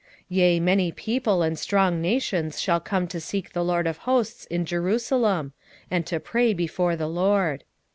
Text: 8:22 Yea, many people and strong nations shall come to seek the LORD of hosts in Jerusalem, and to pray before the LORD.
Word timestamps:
8:22 0.01 0.07
Yea, 0.29 0.59
many 0.59 0.91
people 0.91 1.43
and 1.43 1.59
strong 1.59 2.01
nations 2.01 2.59
shall 2.59 2.79
come 2.79 3.07
to 3.07 3.19
seek 3.19 3.51
the 3.53 3.63
LORD 3.63 3.85
of 3.85 3.97
hosts 3.97 4.45
in 4.45 4.65
Jerusalem, 4.65 5.53
and 5.91 6.07
to 6.07 6.19
pray 6.19 6.55
before 6.55 6.95
the 6.95 7.05
LORD. 7.07 7.63